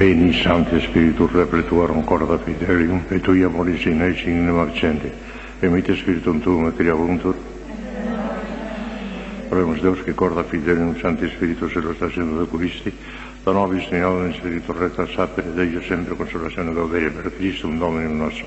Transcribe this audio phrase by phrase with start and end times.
[0.00, 5.10] Veni Sancte Spiritus repletuarum corda fidelium, et tui amoris in ec in accente,
[5.58, 7.34] emite Spiritum tuum et creabuntur.
[9.50, 12.92] Oremus Deus que corda fidelium Sancte Spiritus e lo stazione de Christi,
[13.42, 18.46] da nobis in in Spiritus recta sapere Deus sempre consolazione gaudere per Christum Dominum nostro.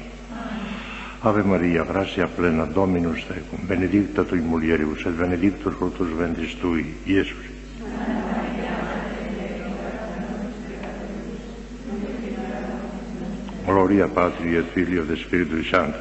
[1.19, 8.20] Ave Maria, gratia plena, Dominus tecum, benedicta tui mulieribus, et benedictus fructus ventris tui, Iesus.
[13.71, 15.97] Gloria Patri et Filio et Spiritus Santo.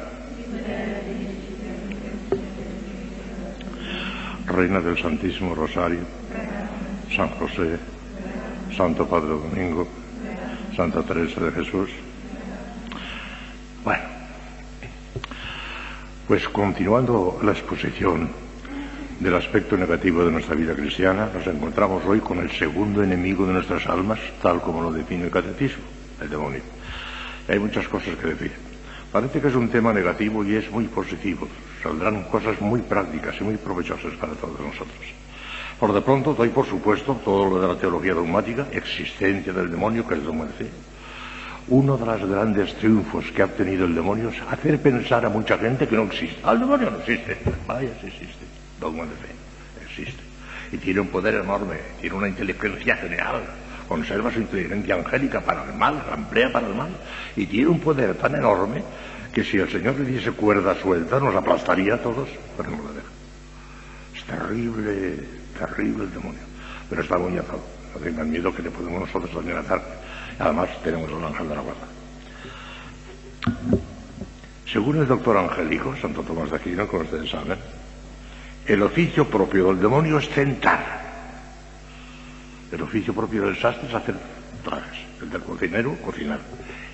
[4.45, 6.01] Reina del Santísimo Rosario,
[7.15, 7.79] San José,
[8.75, 9.87] Santo Padre Domingo,
[10.75, 11.89] Santa Teresa de Jesús.
[13.85, 14.03] Bueno,
[16.27, 18.29] pues continuando la exposición
[19.17, 23.53] del aspecto negativo de nuestra vida cristiana, nos encontramos hoy con el segundo enemigo de
[23.53, 25.85] nuestras almas, tal como lo define el catecismo,
[26.19, 26.80] el demonio.
[27.47, 28.51] Hay muchas cosas que decir.
[29.11, 31.47] Parece que es un tema negativo y es muy positivo.
[31.83, 35.21] Saldrán cosas muy prácticas y muy provechosas para todos nosotros.
[35.79, 40.07] Por de pronto doy por supuesto todo lo de la teología dogmática, existencia del demonio,
[40.07, 40.69] que es dogma de fe.
[41.67, 45.57] Uno de los grandes triunfos que ha obtenido el demonio es hacer pensar a mucha
[45.57, 46.39] gente que no existe.
[46.43, 47.37] Al demonio no existe.
[47.67, 48.45] Vaya, sí existe.
[48.79, 49.85] Dogma de fe.
[49.85, 50.23] Existe.
[50.71, 53.41] Y tiene un poder enorme, tiene una inteligencia general,
[53.91, 56.91] conserva su inteligencia angélica para el mal, la emplea para el mal,
[57.35, 58.81] y tiene un poder tan enorme
[59.33, 62.91] que si el Señor le diese cuerda suelta nos aplastaría a todos, pero no la
[62.93, 63.11] deja.
[64.15, 65.19] Es terrible,
[65.59, 66.39] terrible el demonio,
[66.89, 67.59] pero está muy atado.
[67.93, 69.57] No tengan miedo que le podemos nosotros también.
[70.39, 71.87] Además tenemos el ángel de la guarda.
[74.71, 77.59] Según el doctor Angélico, Santo Tomás de Aquino, como ustedes saben,
[78.65, 81.00] el oficio propio del demonio es tentar
[82.71, 84.15] el oficio propio del sastre es hacer
[84.63, 86.39] trajes, el del cocinero, cocinar.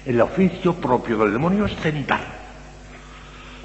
[0.06, 2.22] El oficio propio del demonio es tentar.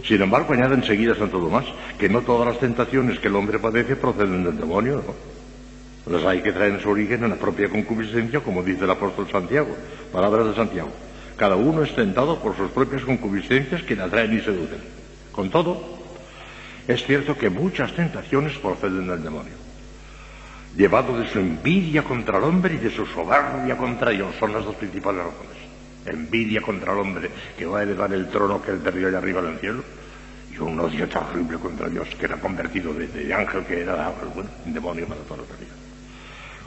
[0.05, 1.65] Sin embargo, añade enseguida Santo Tomás
[1.99, 5.33] que no todas las tentaciones que el hombre padece proceden del demonio, ¿no?
[6.13, 9.77] Las hay que traen su origen en la propia concupiscencia, como dice el apóstol Santiago,
[10.13, 10.91] palabras de Santiago.
[11.37, 14.81] Cada uno es tentado por sus propias concupiscencias que le atraen y seducen.
[15.31, 15.81] Con todo,
[16.89, 19.62] es cierto que muchas tentaciones proceden del demonio
[20.77, 24.35] llevado de su envidia contra el hombre y de su soberbia contra Dios.
[24.39, 25.63] Son las dos principales razones.
[26.07, 29.41] Envidia contra el hombre que va a heredar el trono que él perdió allá arriba
[29.41, 29.85] en el cielo
[30.53, 34.73] y un odio terrible contra Dios que era convertido de, ángel que era bueno, un
[34.73, 35.73] demonio para toda la vida.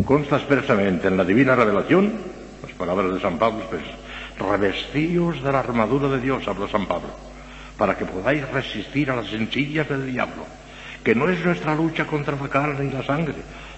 [0.06, 2.14] Consta expresamente en la divina revelación,
[2.62, 3.82] las palabras de San Pablo, pues,
[4.38, 7.10] revestíos de la armadura de Dios, habló San Pablo,
[7.78, 10.46] para que podáis resistir a las sencillas del diablo,
[11.04, 13.36] que no es nuestra lucha contra la carne y la sangre,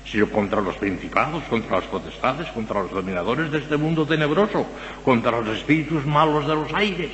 [0.10, 4.66] sino contra los principados, contra las potestades, contra los dominadores de este mundo tenebroso,
[5.04, 7.12] contra los espíritus malos de los aires.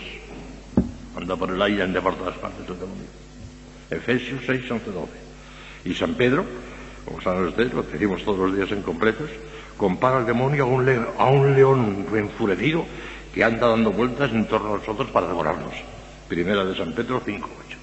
[1.15, 3.05] Anda por el aire, anda por todas partes del demonio.
[3.89, 5.11] Efesios 6, 11, 12.
[5.85, 6.45] Y San Pedro,
[7.05, 9.29] como saben ustedes, lo decimos todos los días en completos,
[9.77, 12.85] compara al demonio a un, león, a un león enfurecido
[13.33, 15.73] que anda dando vueltas en torno a nosotros para devorarnos.
[16.27, 17.77] Primera de San Pedro 5, 8.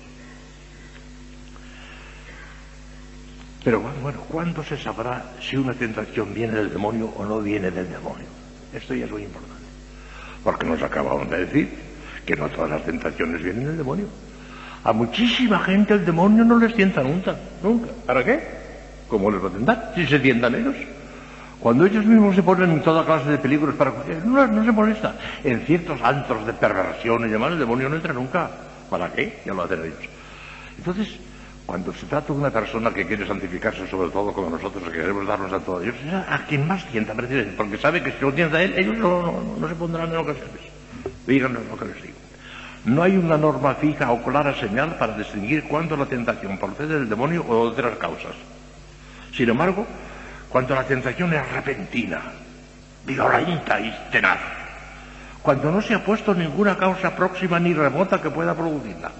[3.62, 7.90] Pero bueno, ¿cuándo se sabrá si una tentación viene del demonio o no viene del
[7.90, 8.26] demonio?
[8.72, 9.64] Esto ya es muy importante.
[10.42, 11.68] Porque nos acabamos de decir
[12.24, 14.06] que no todas las tentaciones vienen del demonio.
[14.82, 17.90] A muchísima gente el demonio no les tienta nunca, nunca.
[18.06, 18.40] ¿Para qué?
[19.08, 19.92] ¿Cómo les va a tentar?
[19.94, 20.76] Si se tientan ellos.
[21.60, 23.92] Cuando ellos mismos se ponen en toda clase de peligros para...
[24.24, 25.16] No, no se molesta.
[25.44, 28.50] En ciertos antros de perversión y demás, el demonio no entra nunca.
[28.88, 29.40] ¿Para qué?
[29.44, 29.98] Ya lo hacen ellos.
[30.78, 31.18] Entonces,
[31.70, 35.24] cuando se trata de una persona que quiere santificarse, sobre todo como nosotros que queremos
[35.24, 35.94] darnos a todos ellos,
[36.28, 37.14] a quien más tienta,
[37.56, 40.62] porque sabe que si lo tienta él, ellos no, se pondrán en ocasiones.
[41.28, 42.16] Díganos lo que les digo.
[42.86, 47.08] No hay una norma fija o clara señal para distinguir cuándo la tentación procede del
[47.08, 48.34] demonio o de otras causas.
[49.32, 49.86] Sin embargo,
[50.48, 52.20] cuando la tentación es repentina,
[53.06, 54.40] violenta y tenaz,
[55.40, 59.12] cuando no se ha puesto ninguna causa próxima ni remota que pueda producirla,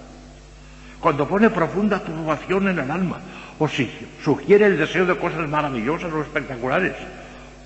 [1.01, 3.19] cuando pone profunda turbación en el alma,
[3.57, 3.89] o si
[4.23, 6.93] sugiere el deseo de cosas maravillosas o espectaculares,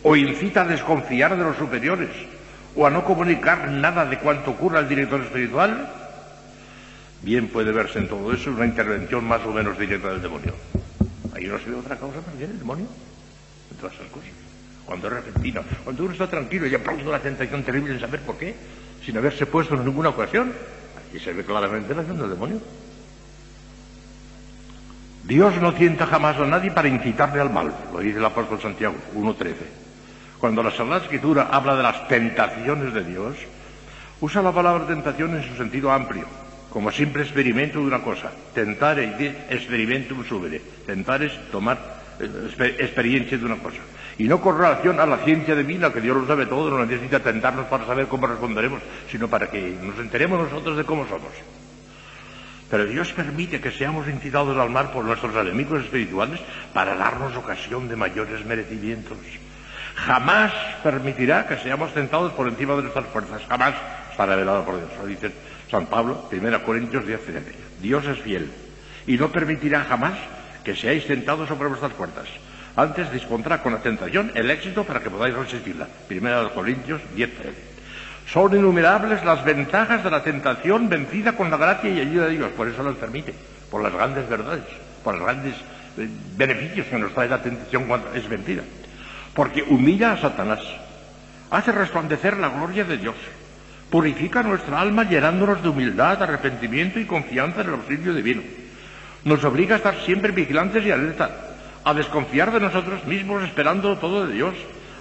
[0.03, 2.09] o incita a desconfiar de los superiores,
[2.75, 5.91] o a no comunicar nada de cuanto ocurra al director espiritual,
[7.21, 10.53] bien puede verse en todo eso una intervención más o menos directa del demonio.
[11.35, 12.87] Ahí no se ve otra causa bien el demonio,
[13.71, 14.29] en todas esas cosas.
[14.85, 18.37] Cuando es repentino, cuando uno está tranquilo y pronto una tentación terrible en saber por
[18.37, 18.55] qué,
[19.03, 20.53] sin haberse puesto en ninguna ocasión,
[21.11, 22.61] ahí se ve claramente la acción del demonio.
[25.27, 28.93] Dios no tienta jamás a nadie para incitarle al mal, lo dice el apóstol Santiago
[29.15, 29.55] 1.13.
[30.39, 33.35] cuando la Sagrada Escritura habla de las tentaciones de Dios,
[34.21, 36.27] usa la palabra tentación en su sentido amplio,
[36.69, 38.31] como simple experimento de una cosa.
[38.53, 40.61] Tentar experimentum subere.
[40.85, 41.79] Tentar es tomar
[42.19, 43.79] eh, experiencia de una cosa.
[44.19, 47.19] Y no con relación a la ciencia divina, que Dios lo sabe todo, no necesita
[47.19, 51.31] tentarnos para saber cómo responderemos, sino para que nos enteremos nosotros de cómo somos.
[52.69, 56.39] Pero Dios permite que seamos incitados al mar por nuestros enemigos espirituales
[56.73, 59.17] para darnos ocasión de mayores merecimientos.
[59.95, 60.51] Jamás
[60.83, 63.41] permitirá que seamos tentados por encima de nuestras fuerzas.
[63.47, 63.75] Jamás
[64.11, 64.89] está revelado por Dios.
[64.99, 65.31] Lo dice
[65.69, 67.21] San Pablo, 1 Corintios 10,
[67.81, 68.51] Dios es fiel
[69.07, 70.17] y no permitirá jamás
[70.63, 72.27] que seáis tentados sobre vuestras fuerzas.
[72.75, 75.87] Antes dispondrá con la tentación el éxito para que podáis resistirla.
[76.09, 77.29] 1 Corintios 10,
[78.27, 82.49] Son innumerables las ventajas de la tentación vencida con la gracia y ayuda de Dios.
[82.57, 83.33] Por eso las permite,
[83.69, 84.63] por las grandes verdades,
[85.03, 85.55] por los grandes
[85.97, 88.63] eh, beneficios que nos trae la tentación cuando es vencida
[89.35, 90.61] porque humilla a Satanás,
[91.51, 93.15] hace resplandecer la gloria de Dios,
[93.91, 98.41] purifica nuestra alma llenándonos de humildad, arrepentimiento y confianza en el auxilio divino.
[99.25, 101.29] Nos obliga a estar siempre vigilantes y alerta,
[101.83, 104.55] a desconfiar de nosotros mismos esperando todo de Dios,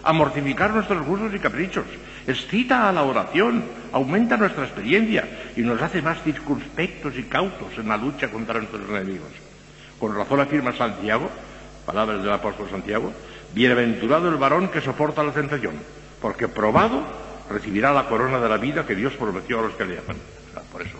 [0.04, 1.84] a nuestros gustos y caprichos,
[2.26, 7.88] excita a la oración, aumenta nuestra experiencia y nos hace más circunspectos y cautos en
[7.88, 9.30] la lucha contra nuestros enemigos.
[9.98, 11.30] Con razón afirma Santiago,
[11.86, 13.12] palabras del apóstol Santiago,
[13.54, 15.74] Bienaventurado el varón que soporta la tentación,
[16.20, 17.04] porque probado
[17.48, 20.16] recibirá la corona de la vida que Dios prometió a los que le aman.
[20.72, 20.96] Por eso.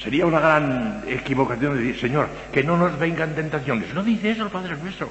[0.00, 3.92] Sería una gran equivocación decir, Señor, que no nos vengan tentaciones.
[3.92, 5.10] No dice eso el Padre nuestro.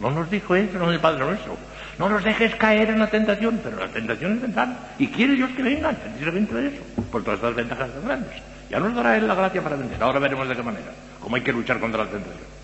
[0.00, 1.56] No nos dijo eso no el Padre nuestro.
[1.98, 4.76] No nos dejes caer en la tentación, pero la tentación es ventana.
[4.98, 8.42] Y quiere Dios que vengan, precisamente de eso, por todas estas ventajas tan grandes.
[8.68, 10.02] Ya nos dará Él la gracia para vencer.
[10.02, 12.54] Ahora veremos de qué manera, cómo hay que luchar contra la tentación.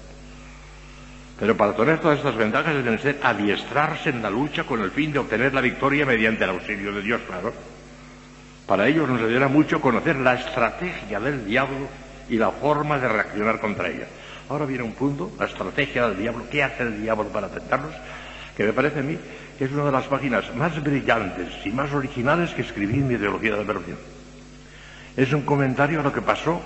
[1.39, 5.13] Pero para tener todas estas ventajas es necesario adiestrarse en la lucha con el fin
[5.13, 7.53] de obtener la victoria mediante el auxilio de Dios, claro.
[8.67, 11.89] Para ello nos ayudará mucho conocer la estrategia del diablo
[12.29, 14.07] y la forma de reaccionar contra ella.
[14.51, 17.95] Ahora viene un punto, la estrategia del diablo, qué hace el diablo para atentarnos,
[18.57, 19.17] que me parece a mí
[19.57, 23.15] que es una de las páginas más brillantes y más originales que escribí en mi
[23.15, 23.99] ideología de la perversión.
[25.17, 26.61] Es un comentario a lo que pasó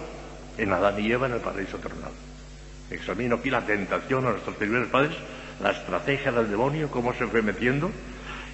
[0.57, 2.13] en Adán y Eva en el paraíso terrenal.
[2.91, 5.15] Examino aquí la tentación a nuestros primeros padres,
[5.61, 7.91] la estrategia del demonio, cómo se fue metiendo,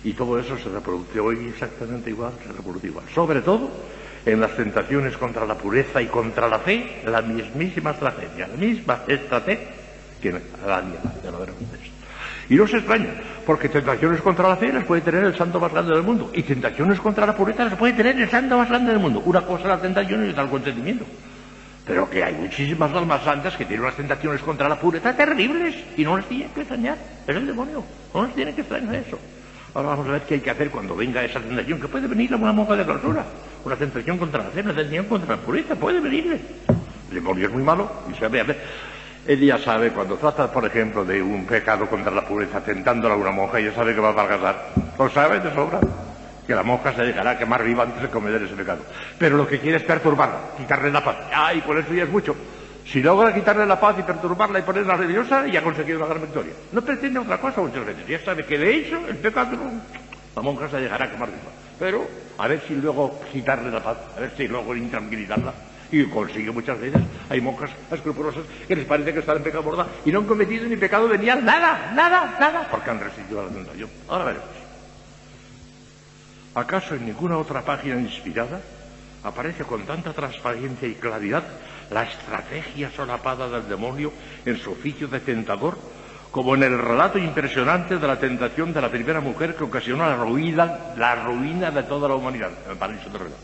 [0.02, 3.04] y todo eso se reproduce hoy exactamente igual, se reproduce igual.
[3.14, 3.70] Sobre todo
[4.26, 9.02] en las tentaciones contra la pureza y contra la fe, la mismísima estrategia, la misma
[9.06, 9.81] estrategia
[10.20, 10.40] que la
[11.25, 11.62] ya lo veremos.
[12.49, 13.11] Y no se extraña,
[13.46, 16.43] porque tentaciones contra la fe las puede tener el santo más grande del mundo, y
[16.43, 19.22] tentaciones contra la pureza las puede tener el santo más grande del mundo.
[19.25, 21.05] Una cosa es la tentación y otra el consentimiento.
[21.87, 26.05] Pero que hay muchísimas almas santas que tienen unas tentaciones contra la pureza terribles y
[26.05, 26.99] no les tiene que extrañar.
[27.26, 27.84] Es el demonio.
[28.14, 29.19] No les tiene que extrañar eso.
[29.75, 32.32] Ahora vamos a ver qué hay que hacer cuando venga esa tentación, que puede venir
[32.34, 33.25] a una monja de clausura.
[33.64, 36.40] Una tentación contra la fe, una tentación contra la pureza, puede venirle.
[37.08, 38.60] El demonio es muy malo y sabe a ver.
[39.26, 43.18] Él ya sabe, cuando trata, por ejemplo, de un pecado contra la pureza, tentándola a
[43.18, 44.68] una monja, ya sabe que va a fracasar.
[44.98, 45.78] Lo sabe de sobra
[46.46, 48.80] que la monja se dejará quemar viva antes de cometer ese pecado.
[49.18, 51.16] Pero lo que quiere es perturbarla, quitarle la paz.
[51.32, 52.34] ¡Ay, por eso ya es mucho!
[52.86, 56.22] Si logra quitarle la paz y perturbarla y ponerla religiosa, ya ha conseguido una gran
[56.22, 56.52] victoria.
[56.72, 58.04] No pretende otra cosa muchas veces.
[58.08, 59.56] Ya sabe que de hecho el pecado
[60.34, 61.59] la monja se dejará quemar viva.
[61.80, 62.06] Pero
[62.38, 65.52] a ver si luego quitarle la paz, a ver si luego intranquilizarla.
[65.90, 67.00] Y consigue muchas veces.
[67.28, 70.66] Hay monjas escrupulosas que les parece que están en pecado mortal y no han cometido
[70.66, 73.88] ni pecado venial, nada, nada, nada, porque han resistido a la tentación.
[74.06, 74.49] Ahora veremos.
[76.54, 78.60] ¿Acaso en ninguna otra página inspirada
[79.25, 81.44] aparece con tanta transparencia y claridad
[81.90, 84.12] la estrategia solapada del demonio
[84.44, 85.78] en su oficio de tentador,
[86.30, 90.16] como en el relato impresionante de la tentación de la primera mujer que ocasionó la
[90.16, 93.38] ruina, la ruina de toda la humanidad en el paraíso terrenal?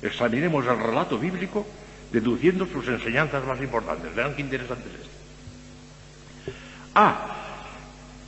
[0.00, 1.66] Examinemos el relato bíblico
[2.10, 4.14] deduciendo sus enseñanzas más importantes.
[4.14, 5.10] Vean qué interesante es esto.
[6.94, 7.34] Ah,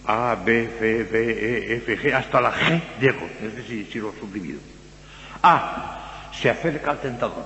[0.06, 4.12] a, B, C, D, E, F, G, hasta la G, Diego, es decir, si lo
[4.12, 4.58] suprimido.
[5.42, 7.44] A, se acerca al tentador.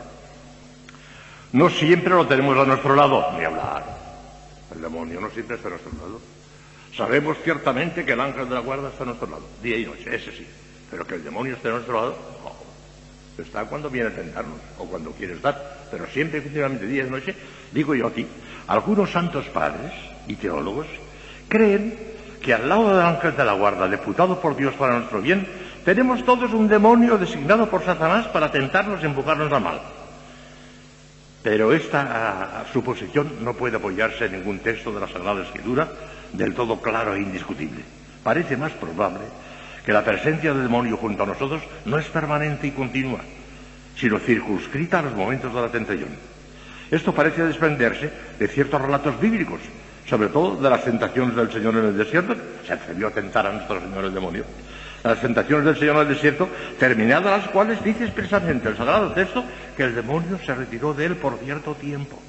[1.52, 3.99] No siempre lo tenemos a nuestro lado, ni hablar.
[4.74, 6.20] El demonio no siempre está a nuestro lado.
[6.96, 10.14] Sabemos ciertamente que el ángel de la guarda está a nuestro lado, día y noche,
[10.14, 10.46] ese sí.
[10.90, 13.42] Pero que el demonio esté a nuestro lado, no.
[13.42, 15.86] Está cuando viene a tentarnos o cuando quiere estar.
[15.90, 17.34] Pero siempre, efectivamente, día y noche,
[17.72, 18.26] digo yo aquí,
[18.66, 19.92] algunos santos padres
[20.26, 20.86] y teólogos
[21.48, 21.98] creen
[22.42, 25.46] que al lado del ángel de la guarda, deputado por Dios para nuestro bien,
[25.84, 29.80] tenemos todos un demonio designado por Satanás para tentarnos y empujarnos al mal.
[31.42, 35.88] Pero esta suposición no puede apoyarse en ningún texto de la Sagrada Escritura
[36.32, 37.82] del todo claro e indiscutible.
[38.22, 39.24] parece más probable
[39.84, 43.20] que la presencia del demonio junto a nosotros no es permanente y continua,
[43.96, 46.10] sino circunscrita a los momentos de la tentación.
[46.90, 49.60] Esto parece desprenderse de ciertos relatos bíblicos,
[50.06, 52.34] sobre todo de las tentaciones del Señor en el desierto,
[52.66, 54.44] se atrevió a tentar a nuestro Señor el demonio.
[55.02, 59.44] Las tentaciones del Señor en el desierto, terminadas las cuales dice expresamente el Sagrado Texto
[59.76, 62.20] que el demonio se retiró de él por cierto tiempo.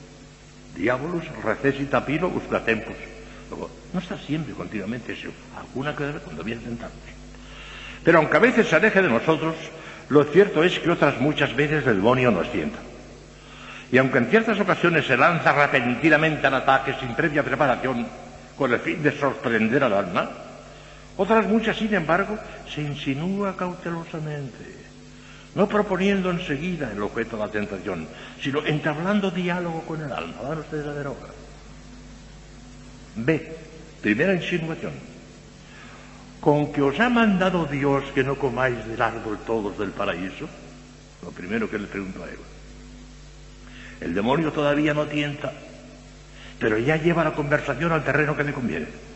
[0.75, 2.95] Diabolus recesita pilo buscatempus.
[3.49, 6.97] Luego, no está siempre continuamente eso, alguna que cuando viene tentarnos.
[8.03, 9.55] Pero aunque a veces se aleje de nosotros,
[10.07, 12.79] lo cierto es que otras muchas veces el demonio nos sienta.
[13.91, 18.07] Y aunque en ciertas ocasiones se lanza repentinamente al ataque sin previa preparación,
[18.57, 20.29] con el fin de sorprender al alma,
[21.21, 22.35] otras muchas, sin embargo,
[22.67, 24.65] se insinúa cautelosamente,
[25.53, 28.07] no proponiendo enseguida el objeto de la tentación,
[28.41, 30.41] sino entablando diálogo con el alma.
[30.41, 31.31] Van ustedes a ver ahora.
[33.17, 33.55] B.
[34.01, 34.93] Primera insinuación.
[36.39, 40.49] Con que os ha mandado Dios que no comáis del árbol todos del paraíso,
[41.21, 42.43] lo primero que le pregunto a Eva.
[43.99, 45.53] El demonio todavía no tienta,
[46.57, 49.10] pero ya lleva la conversación al terreno que le conviene.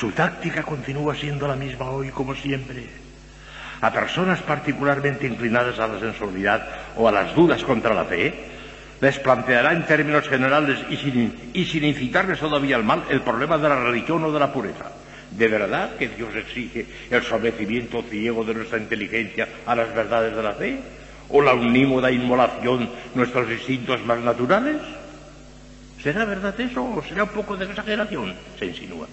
[0.00, 2.86] Su táctica continúa siendo la misma hoy como siempre.
[3.82, 6.66] A personas particularmente inclinadas a la sensualidad
[6.96, 8.32] o a las dudas contra la fe,
[8.98, 13.84] les planteará en términos generales y sin, incitarles todavía al mal el problema de la
[13.84, 14.90] religión o de la pureza.
[15.32, 20.42] ¿De verdad que Dios exige el sometimiento ciego de nuestra inteligencia a las verdades de
[20.42, 20.80] la fe?
[21.28, 24.78] ¿O la unímoda inmolación nuestros instintos más naturales?
[26.02, 28.34] ¿Será verdad eso o será un poco de exageración?
[28.58, 29.06] Se insinúa.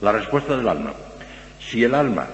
[0.00, 0.92] La respuesta del alma.
[1.58, 2.26] Si el alma,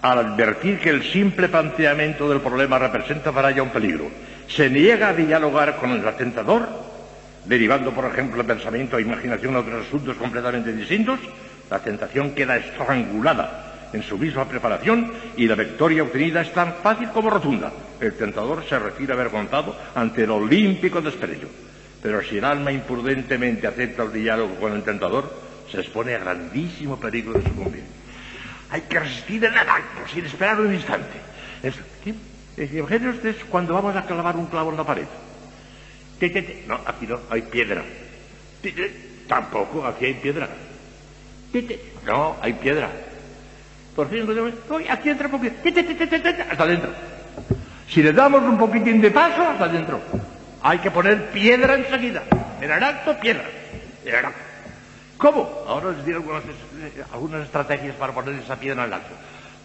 [0.00, 4.10] al advertir que el simple planteamiento del problema representa para ella un peligro,
[4.48, 6.68] se niega a dialogar con el atentador,
[7.44, 11.20] derivando, por ejemplo, el pensamiento e imaginación a otros asuntos completamente distintos,
[11.70, 17.08] la tentación queda estrangulada en su misma preparación y la victoria obtenida es tan fácil
[17.10, 17.72] como rotunda.
[18.00, 21.48] El tentador se retira avergonzado ante el olímpico desprecio.
[22.02, 27.00] Pero si el alma imprudentemente acepta el diálogo con el tentador, se expone a grandísimo
[27.00, 27.82] peligro de sucumbir.
[28.70, 31.18] Hay que resistir el acto, sin esperar un instante.
[31.62, 31.74] Es,
[32.72, 35.06] Imaginen ustedes cuando vamos a clavar un clavo en la pared.
[36.68, 37.82] No, aquí no, hay piedra.
[39.26, 40.48] Tampoco, aquí hay piedra.
[42.04, 42.90] No, hay piedra.
[43.96, 44.28] Por fin,
[44.88, 45.54] aquí entra un poquito.
[46.50, 46.90] Hasta adentro.
[47.88, 50.00] Si le damos un poquitín de paso, hasta adentro.
[50.62, 52.22] Hay que poner piedra enseguida.
[52.60, 53.44] En el acto, piedra.
[54.04, 54.51] En el acto.
[55.22, 55.64] ¿Cómo?
[55.68, 56.42] Ahora les diré algunas,
[57.12, 59.14] algunas estrategias para poner esa piedra en el acto.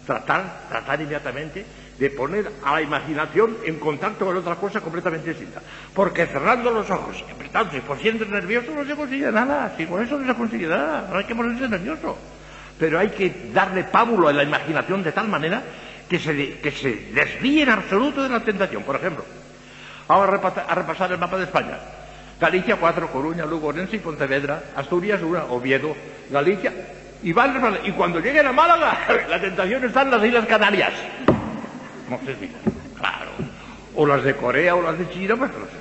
[0.06, 1.66] Tratar, tratar inmediatamente
[1.98, 5.60] de poner a la imaginación en contacto con otra cosa completamente distinta.
[5.92, 9.74] Porque cerrando los ojos, apretándose, por siendo nervioso, no se consigue nada.
[9.76, 12.16] Si con eso no se consigue nada, no hay que ponerse nervioso
[12.78, 15.62] pero hay que darle pábulo a la imaginación de tal manera
[16.08, 18.82] que se, que se desvíe en absoluto de la tentación.
[18.82, 19.24] Por ejemplo,
[20.06, 21.76] vamos a repasar, el mapa de España.
[22.40, 25.94] Galicia 4, Coruña, Lugo, Orense y Pontevedra, Asturias 1, Oviedo,
[26.30, 26.72] Galicia,
[27.22, 28.96] y, van, y cuando lleguen a Málaga,
[29.28, 30.92] la tentación está en las Islas Canarias.
[32.08, 32.48] No sé si,
[32.96, 33.30] claro.
[33.96, 35.78] O las de Corea o las de China, pues no sé.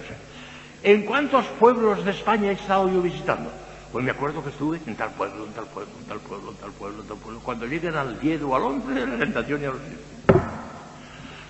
[0.84, 3.52] ¿En cuántos pueblos de España he estado yo visitando?
[3.92, 6.58] Pues me acuerdo que estuve en tal pueblo, en tal pueblo, en tal pueblo, en
[6.58, 7.40] tal pueblo, en tal pueblo.
[7.44, 10.38] Cuando lleguen al 10 o al 11, la tentación ya lo sé.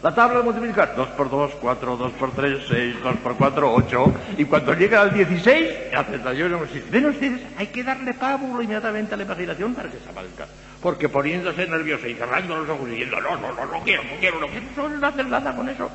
[0.03, 3.73] La tabla de multiplicar, 2 por 2, 4, 2 por 3, 6, 2 por 4,
[3.73, 4.13] 8.
[4.37, 6.89] Y cuando llega al 16, la tentación no existe.
[6.91, 10.45] Ven ustedes, hay que darle pábulo inmediatamente a la imaginación para que se aparezca.
[10.81, 14.19] Porque poniéndose nervioso y cerrando los ojos y diciendo, no, no, no, no quiero, no
[14.19, 15.89] quiero, no quiero, no hacer nada con eso.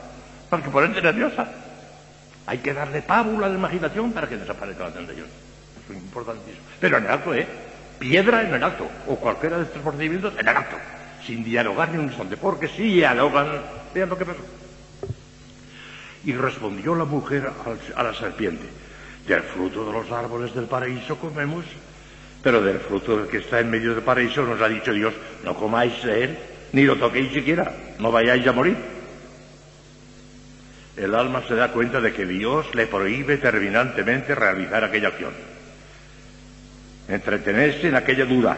[0.51, 1.47] Porque ponerte nerviosa.
[2.47, 5.27] Hay que darle pábulo a la imaginación para que desaparezca la tentación
[5.91, 6.65] importantísimo.
[6.81, 7.47] Pero en el acto, ¿eh?
[7.99, 10.77] Piedra en el acto, o cualquiera de estos procedimientos en el acto,
[11.25, 13.47] sin dialogar ni un instante, porque si dialogan,
[13.95, 14.43] vean lo que pasó.
[16.25, 17.51] Y respondió la mujer
[17.95, 18.65] a la serpiente,
[19.27, 21.65] del fruto de los árboles del paraíso comemos,
[22.43, 25.55] pero del fruto del que está en medio del paraíso nos ha dicho Dios, no
[25.55, 26.39] comáis de él,
[26.73, 28.77] ni lo toquéis siquiera, no vayáis a morir.
[30.97, 35.33] El alma se da cuenta de que Dios le prohíbe terminantemente realizar aquella acción
[37.09, 38.57] entretenerse en aquella duda,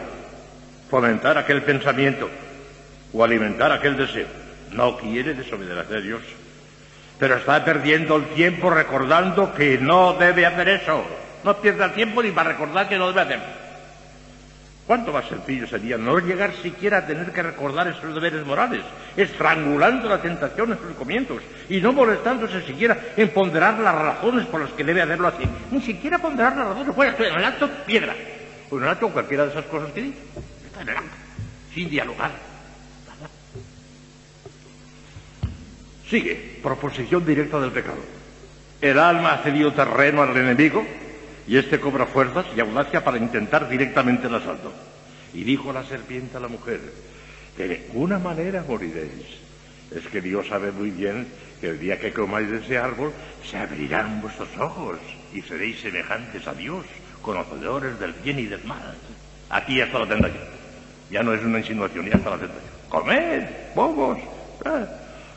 [0.89, 2.29] fomentar aquel pensamiento
[3.13, 4.44] o alimentar aquel deseo.
[4.71, 6.21] No quiere desobedecer a Dios,
[7.19, 11.05] pero está perdiendo el tiempo recordando que no debe hacer eso.
[11.43, 13.65] No pierda el tiempo ni para recordar que no debe hacerlo.
[14.87, 18.81] ¿Cuánto más sencillo sería no llegar siquiera a tener que recordar esos deberes morales,
[19.17, 24.61] estrangulando la tentación en sus comienzos y no molestándose siquiera en ponderar las razones por
[24.61, 25.43] las que debe hacerlo así?
[25.71, 26.95] Ni siquiera ponderar las razones.
[26.95, 28.13] Bueno, en el acto, piedra.
[28.69, 30.19] o en el acto, cualquiera de esas cosas que dice.
[30.67, 31.15] Está en el acto,
[31.73, 32.54] sin dialogar.
[36.09, 37.97] Sigue, proposición directa del pecado.
[38.81, 40.85] El alma ha cedido terreno al enemigo
[41.47, 44.71] y éste cobra fuerzas y audacia para intentar directamente el asalto.
[45.33, 46.79] Y dijo la serpiente a la mujer,
[47.57, 49.45] de una manera moriréis.
[49.95, 51.27] Es que Dios sabe muy bien
[51.59, 53.11] que el día que comáis de ese árbol
[53.49, 54.97] se abrirán vuestros ojos
[55.33, 56.85] y seréis semejantes a Dios,
[57.21, 58.95] conocedores del bien y del mal.
[59.49, 60.43] Aquí ya está la tentación.
[61.09, 62.71] Ya no es una insinuación, ya está la tentación.
[62.89, 63.43] Comed,
[63.75, 64.19] bobos.
[64.65, 64.85] Ah,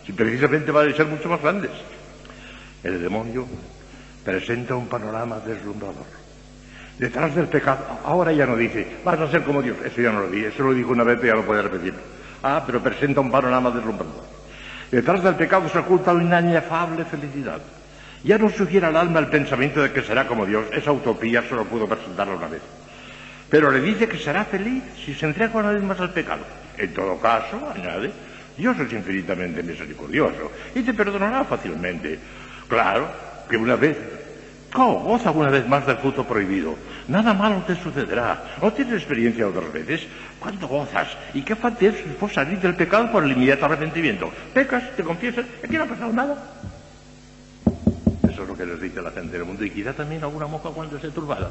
[0.09, 1.71] si precisamente van a ser mucho más grandes.
[2.83, 3.47] El demonio
[4.25, 6.07] presenta un panorama deslumbrador.
[6.99, 9.77] Detrás del pecado, ahora ya no dice, vas a ser como Dios.
[9.85, 11.93] Eso ya no lo dije, eso lo dijo una vez, ya lo puede repetir.
[12.43, 14.25] Ah, pero presenta un panorama deslumbrador.
[14.91, 17.61] Detrás del pecado se oculta una inefable felicidad.
[18.25, 20.69] Ya no sugiere al alma el pensamiento de que será como Dios.
[20.73, 22.63] Esa utopía solo pudo presentarla una vez.
[23.51, 26.45] Pero le dice que será feliz si se entrega una vez más al pecado.
[26.79, 28.11] En todo caso, añade,
[28.59, 32.19] Dios es infinitamente misericordioso y te perdonará fácilmente.
[32.69, 33.09] Claro
[33.49, 33.97] que una vez
[34.75, 36.75] Oh, goza una vez más del fruto prohibido.
[37.09, 38.57] Nada malo te sucederá.
[38.61, 40.03] ¿No tienes experiencia otras veces?
[40.39, 41.09] ¿Cuándo gozas?
[41.33, 44.31] ¿Y qué falta es por salir del pecado por el inmediato arrepentimiento?
[44.53, 46.37] Pecas, te confiesas, aquí no ha pasado nada.
[48.31, 50.69] Eso es lo que les dice la gente del mundo y quizá también alguna moja
[50.69, 51.51] cuando esté turbada.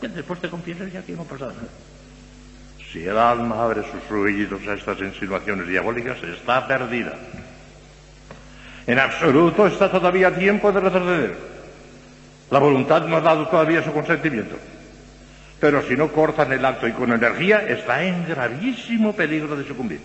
[0.00, 1.68] Después te confiesas y aquí no pasa nada.
[2.92, 7.14] Si el alma abre sus oídos a estas insinuaciones diabólicas, está perdida.
[8.86, 11.36] En absoluto está todavía tiempo de retroceder.
[12.50, 14.56] La voluntad no ha dado todavía su consentimiento.
[15.58, 20.00] Pero si no cortan el acto y con energía, está en gravísimo peligro de sucumbir.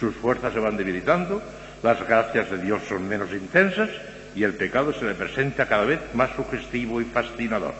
[0.00, 1.40] Sus fuerzas se van debilitando,
[1.84, 3.90] las gracias de Dios son menos intensas
[4.34, 7.74] y el pecado se le presenta cada vez más sugestivo y fascinador.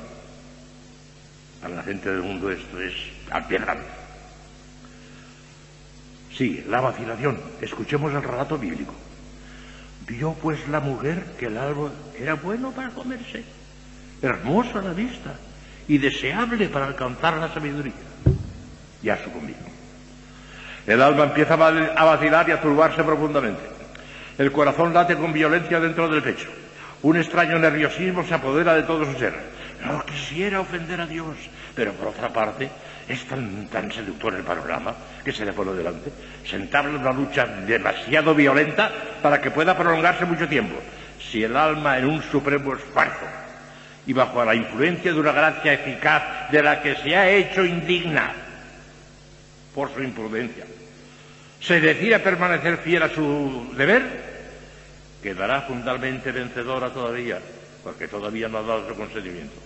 [1.60, 2.94] Para la gente del mundo esto es
[3.48, 3.99] grande.
[6.40, 7.38] Sigue, la vacilación.
[7.60, 8.94] Escuchemos el relato bíblico.
[10.06, 13.44] Vio pues la mujer que el árbol era bueno para comerse
[14.22, 15.34] hermoso a la vista
[15.86, 17.92] y deseable para alcanzar la sabiduría.
[19.02, 19.58] Ya sucumbido.
[20.86, 23.60] El alma empieza a vacilar y a turbarse profundamente.
[24.38, 26.48] El corazón late con violencia dentro del pecho.
[27.02, 29.34] Un extraño nerviosismo se apodera de todo su ser.
[29.84, 31.36] No quisiera ofender a Dios,
[31.74, 32.70] pero por otra parte
[33.10, 34.94] es tan, seductor el panorama
[35.24, 36.12] que se le pone delante.
[36.48, 40.76] Se entabla una lucha demasiado violenta para que pueda prolongarse mucho tiempo.
[41.18, 43.26] Si el alma en un supremo esfuerzo
[44.06, 48.32] y bajo la influencia de una gracia eficaz de la que se ha hecho indigna
[49.74, 50.64] por su imprudencia,
[51.60, 54.02] se decide permanecer fiel a su deber,
[55.20, 57.38] quedará fundamentalmente vencedora todavía,
[57.82, 59.56] porque todavía no ha dado su consentimiento,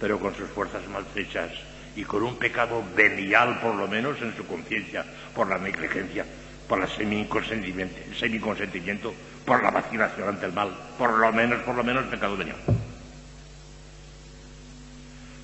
[0.00, 1.50] pero con sus fuerzas maltrechas
[1.96, 6.24] y con un pecado venial por lo menos en su conciencia, por la negligencia,
[6.68, 9.12] por el semiconsentimiento,
[9.44, 12.56] por la vacilación ante el mal, por lo menos, por lo menos pecado venial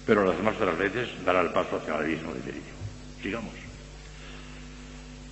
[0.09, 2.79] pero las demás de las veces dará el paso hacia el abismo definitivo.
[3.23, 3.53] Sigamos.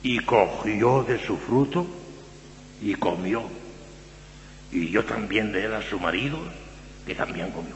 [0.02, 1.86] Y cogió de su fruto
[2.82, 3.44] y comió.
[4.70, 6.38] Y yo también de él a su marido,
[7.06, 7.74] que también comió.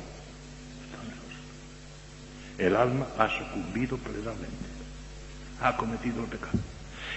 [2.60, 4.68] El alma ha sucumbido plenamente.
[5.62, 6.58] Ha cometido el pecado.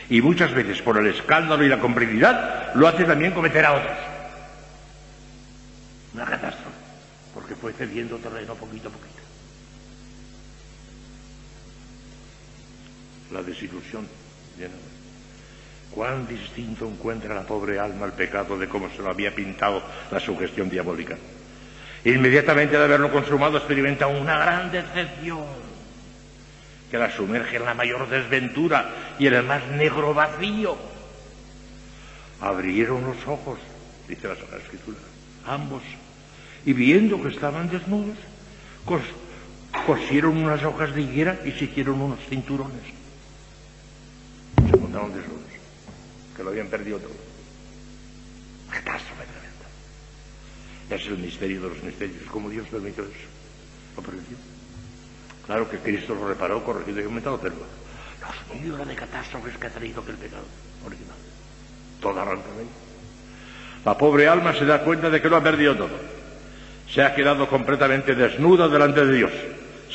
[0.10, 3.98] Y muchas veces por el escándalo y la complicidad lo hace también cometer a otros.
[6.14, 6.78] Una catástrofe.
[7.34, 9.14] Porque fue cediendo terreno poquito a poquito.
[13.34, 14.08] la desilusión.
[15.92, 20.20] Cuán distinto encuentra la pobre alma el pecado de cómo se lo había pintado la
[20.20, 21.18] sugestión diabólica.
[22.06, 25.46] Inmediatamente de haberlo consumado experimenta una gran decepción
[26.92, 30.78] que la sumerge en la mayor desventura y en el más negro vacío.
[32.42, 33.60] Abrieron los ojos,
[34.08, 34.98] dice la Sagrada Escritura,
[35.48, 35.82] ambos,
[36.66, 38.18] y viendo que estaban desnudos,
[39.88, 43.04] cosieron unas hojas de higuera y se hicieron unos cinturones
[44.74, 45.52] se encontraron desnudos,
[46.36, 47.14] que lo habían perdido todo.
[48.70, 49.33] Catástrofe.
[50.90, 53.14] Es el misterio de los misterios, como Dios permitió eso.
[53.96, 54.38] Lo permitió.
[55.46, 59.70] Claro que Cristo lo reparó, corregido y aumentado, pero los millones de catástrofes que ha
[59.70, 60.44] traído aquel pecado
[60.86, 61.16] original.
[62.02, 62.48] Toda arranca
[63.86, 65.98] La pobre alma se da cuenta de que lo ha perdido todo.
[66.90, 69.32] Se ha quedado completamente desnuda delante de Dios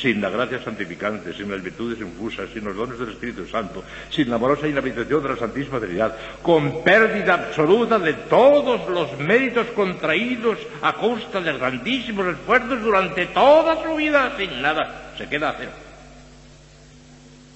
[0.01, 4.31] sin la gracia santificante, sin las virtudes infusas, sin los dones del Espíritu Santo, sin
[4.31, 10.59] la amorosa inhabitación de la Santísima Trinidad, con pérdida absoluta de todos los méritos contraídos
[10.83, 15.73] a costa de grandísimos esfuerzos durante toda su vida, sin nada, se queda a cero.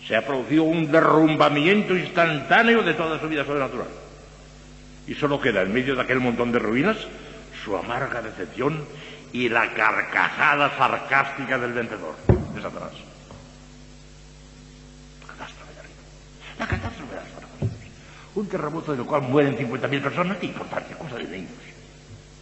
[0.06, 3.86] Se ha producido un derrumbamiento instantáneo de toda su vida sobrenatural.
[5.06, 6.96] Y solo queda en medio de aquel montón de ruinas
[7.64, 8.84] su amarga decepción
[9.32, 12.92] y la carcajada sarcástica del vencedor, de Satanás.
[15.20, 17.76] La catástrofe de La catástrofe de las
[18.34, 21.50] Un terremoto de lo cual mueren 50.000 personas, qué importancia, cosa de niños.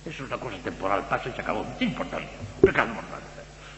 [0.04, 1.64] Eso es una cosa temporal, pasa y se acabó.
[1.78, 2.30] ¿Qué importancia?
[2.60, 3.20] Pecado mortal.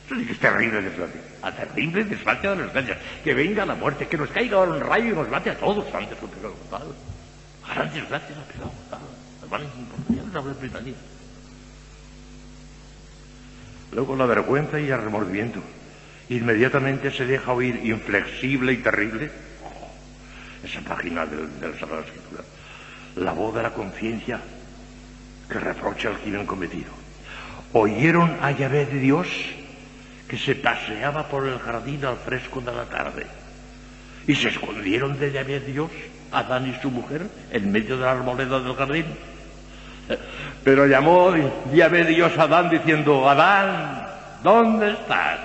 [0.06, 1.20] Eso es terrible desgracia.
[1.42, 2.96] A terrible desgracia de los grandes.
[3.24, 6.16] Que venga la muerte, que nos caiga un rayo y nos mate a todos antes
[6.22, 6.88] un pecado mortal.
[7.74, 9.00] Grandes gracias al pecado mortal.
[9.42, 11.21] Hermanos, importancia, no
[13.92, 15.60] Luego la vergüenza y el remordimiento.
[16.28, 19.30] Inmediatamente se deja oír inflexible y terrible
[20.64, 22.44] esa página de, de la Sagrada Escritura.
[23.16, 24.40] La voz de la conciencia
[25.48, 26.90] que reprocha al crimen cometido.
[27.72, 29.28] Oyeron a Yahvé de Dios
[30.28, 33.26] que se paseaba por el jardín al fresco de la tarde.
[34.26, 35.90] Y se escondieron de Yahvé de Dios,
[36.30, 39.04] Adán y su mujer, en medio de la arboleda del jardín.
[40.64, 41.32] Pero llamó
[41.72, 44.06] Yahvé de Dios a Adán diciendo, Adán,
[44.42, 45.40] ¿dónde estás?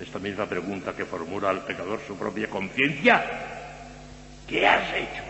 [0.00, 3.22] Esta misma pregunta que formula al pecador su propia conciencia,
[4.48, 5.22] ¿qué has hecho?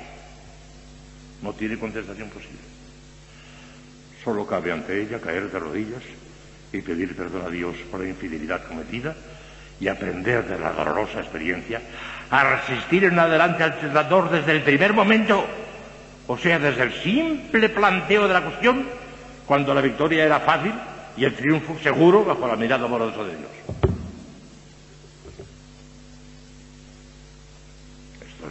[1.42, 2.60] No tiene contestación posible.
[4.22, 6.02] Solo cabe ante ella caer de rodillas
[6.72, 9.14] y pedir perdón a Dios por la infidelidad cometida
[9.80, 11.80] y aprender de la dolorosa experiencia
[12.30, 15.44] a resistir en adelante al tentador desde el primer momento,
[16.30, 18.86] o sea, desde el simple planteo de la cuestión,
[19.46, 20.72] cuando la victoria era fácil
[21.16, 23.50] y el triunfo seguro bajo la mirada amorosa de Dios.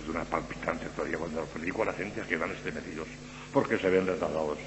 [0.10, 3.08] una palpitante todavía cuando los predico a la gente a que van estremecidos,
[3.54, 4.58] porque se ven retardados.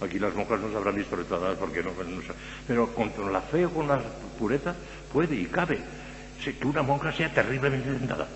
[0.00, 1.90] Aquí las monjas no se habrán visto retardadas porque no,
[2.66, 4.00] pero con la fe o con la
[4.38, 4.74] pureza
[5.12, 5.78] puede y cabe
[6.42, 8.26] que una monja sea terriblemente tentada.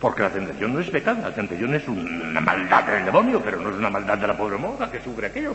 [0.00, 3.68] Porque la tentación no es pecado, la tentación es una maldad del demonio, pero no
[3.68, 5.54] es una maldad de la pobre monja que sufre aquello.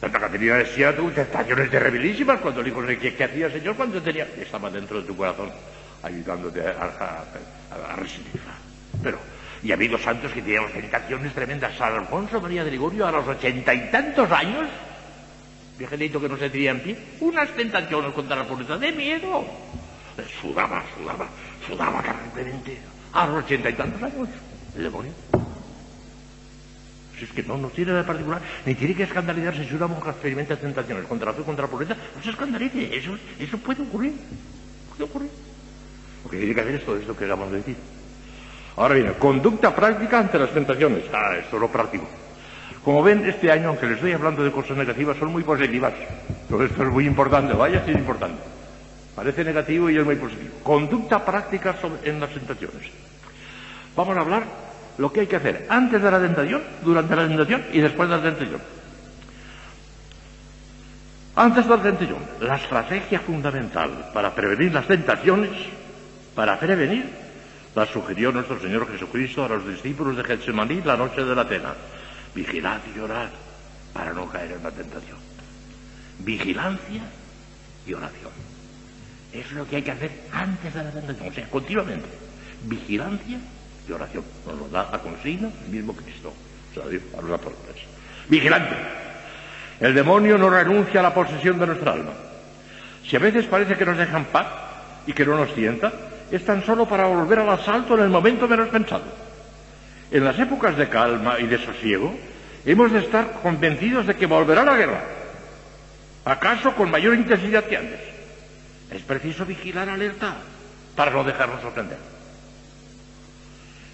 [0.00, 4.00] Santa Caterina decía tuvo tentaciones terribilísimas cuando el hijo ¿qué, ¿qué hacía el Señor cuando
[4.02, 4.26] tenía?
[4.36, 5.50] Estaba dentro de tu corazón
[6.02, 7.24] ayudándote a,
[7.70, 8.52] a, resistirla.
[9.02, 9.18] Pero
[9.62, 11.76] y habido santos que tenían tentaciones tremendas.
[11.76, 14.66] San Alfonso María de Ligorio, a los ochenta y tantos años,
[15.78, 19.44] viejito que no se tenía en pie, unas tentaciones contra la pobreza de miedo.
[20.40, 21.26] Sudaba, sudaba,
[21.66, 22.78] sudaba terriblemente.
[23.12, 24.28] A los ochenta y tantos años,
[24.76, 25.12] el demonio.
[27.18, 30.12] Si es que no, no tiene de particular, ni tiene que escandalizarse si una mujer
[30.12, 34.14] experimenta tentaciones contra la fe, contra la pobreza, no se escandalice, eso, eso puede ocurrir,
[34.90, 35.30] puede ocurrir.
[36.24, 37.76] Lo que tiene que hacer es todo esto que acabamos de decir.
[38.76, 41.04] Ahora bien, conducta práctica ante las tentaciones.
[41.12, 42.08] Ah, esto es lo práctico.
[42.82, 45.92] Como ven, este año, aunque les estoy hablando de cosas negativas, son muy positivas.
[46.48, 48.42] Todo esto es muy importante, vaya si es importante.
[49.14, 50.54] Parece negativo y es muy positivo.
[50.62, 52.90] Conducta práctica en las tentaciones.
[53.94, 54.44] Vamos a hablar
[54.98, 58.16] lo que hay que hacer antes de la tentación, durante la tentación y después de
[58.16, 58.60] la tentación.
[61.34, 65.50] Antes de la tentación, la estrategia fundamental para prevenir las tentaciones,
[66.34, 67.22] para prevenir
[67.74, 71.74] la sugirió nuestro Señor Jesucristo a los discípulos de Getsemaní la noche de la cena.
[72.34, 73.28] Vigilad y orad
[73.92, 75.18] para no caer en la tentación.
[76.18, 77.02] Vigilancia
[77.86, 78.51] y oración.
[79.32, 82.08] Es lo que hay que hacer antes de la tentación, o sea, continuamente.
[82.64, 83.38] Vigilancia
[83.88, 84.24] y oración.
[84.46, 86.32] Nos lo da a consigna el mismo Cristo.
[86.70, 87.82] O sea, a los apóstoles.
[88.28, 88.76] Vigilante.
[89.80, 92.12] El demonio no renuncia a la posesión de nuestra alma.
[93.06, 94.46] Si a veces parece que nos dejan paz
[95.06, 95.92] y que no nos sienta,
[96.30, 99.04] es tan solo para volver al asalto en el momento menos pensado.
[100.10, 102.14] En las épocas de calma y de sosiego,
[102.64, 105.02] hemos de estar convencidos de que volverá la guerra,
[106.24, 108.11] acaso con mayor intensidad que antes.
[108.92, 110.36] Es preciso vigilar alerta
[110.94, 111.98] para no dejarnos sorprender.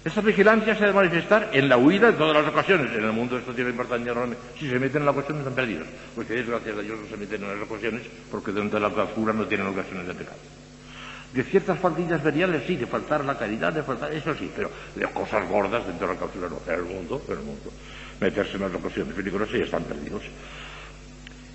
[0.03, 2.91] Esa vigilancia se ha de manifestar en la huida en todas las ocasiones.
[2.95, 4.35] En el mundo esto tiene importancia enorme.
[4.57, 5.87] Si se meten en la cuestión están perdidos.
[6.15, 9.33] Porque gracias a Dios no se meten en las ocasiones porque dentro de la clausura
[9.33, 10.37] no tienen ocasiones de pecado.
[11.33, 15.05] De ciertas faldillas veniales sí, de faltar la caridad, de faltar, eso sí, pero de
[15.07, 17.71] cosas gordas dentro de la clausura no, en el mundo, en el mundo.
[18.19, 20.23] Meterse en las ocasiones peligrosas y están perdidos.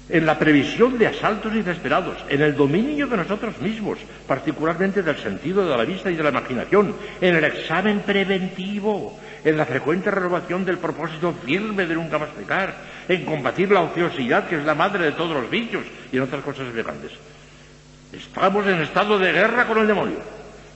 [0.06, 5.66] En la previsión de asaltos inesperados, en el dominio de nosotros mismos, particularmente del sentido
[5.66, 10.62] de la vista y de la imaginación, en el examen preventivo, en la frecuente renovación
[10.66, 12.74] del propósito firme de nunca más pecar,
[13.08, 16.42] en combatir la ociosidad que es la madre de todos los vicios y en otras
[16.42, 17.12] cosas semejantes.
[18.12, 20.18] Estamos en estado de guerra con el demonio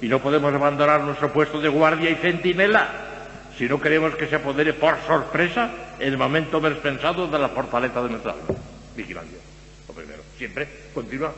[0.01, 2.88] y no podemos abandonar nuestro puesto de guardia y centinela
[3.59, 8.03] si no queremos que se apodere por sorpresa el momento menos pensado de la fortaleza
[8.03, 8.67] de nuestra alma.
[8.98, 9.38] Vigilancia,
[9.87, 10.22] lo primero.
[10.37, 11.32] Siempre continúa.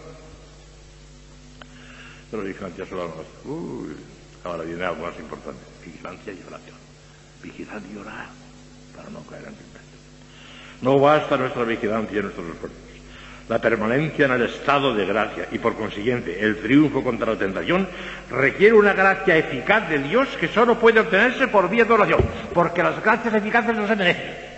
[2.31, 3.13] Pero vigilancia solo
[3.45, 3.53] no.
[3.53, 3.97] Uy,
[4.45, 5.61] ahora viene algo más importante.
[5.85, 6.77] Vigilancia y oración.
[7.43, 8.29] Vigilar y orar
[8.97, 10.01] para no caer en tentación.
[10.81, 12.81] No basta nuestra vigilancia y nuestros esfuerzos.
[13.51, 17.87] La permanencia en el estado de gracia y por consiguiente el triunfo contra la tentación
[18.31, 22.83] requiere una gracia eficaz de Dios que solo puede obtenerse por vía de oración, porque
[22.83, 24.50] las gracias eficaces no se merecen.